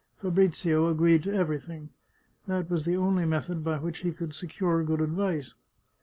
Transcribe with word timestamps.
Fabrizio 0.17 0.87
agreed 0.87 1.21
to 1.21 1.31
everything. 1.31 1.89
That 2.47 2.71
was 2.71 2.85
the 2.85 2.97
only 2.97 3.23
method 3.23 3.63
by 3.63 3.77
which 3.77 3.99
he 3.99 4.11
could 4.11 4.33
secure 4.33 4.83
good 4.83 4.99
advice. 4.99 5.53